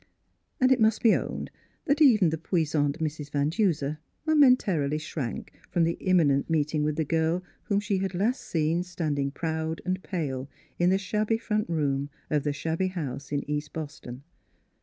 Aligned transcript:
And 0.59 0.71
it 0.71 0.79
must 0.79 1.03
be 1.03 1.13
owned 1.15 1.51
that 1.85 2.01
even 2.01 2.29
the 2.31 2.37
puissant 2.39 2.97
Mrs. 2.97 3.29
Van 3.29 3.49
Duser 3.49 3.99
momentarily 4.25 4.97
shrank 4.97 5.53
from 5.69 5.83
the 5.83 5.93
imminent 5.99 6.49
meeting 6.49 6.81
with 6.81 6.95
the 6.95 7.05
girl 7.05 7.43
whom 7.65 7.79
she 7.79 7.99
had 7.99 8.15
last 8.15 8.41
seen 8.41 8.81
standing 8.81 9.29
proud 9.29 9.79
and 9.85 10.01
pale 10.01 10.49
in 10.79 10.89
the 10.89 10.97
shabby 10.97 11.37
front 11.37 11.69
room 11.69 12.09
of 12.31 12.41
the 12.43 12.51
shabby 12.51 12.87
house 12.87 13.31
in 13.31 13.47
East 13.47 13.73
Boston. 13.73 14.23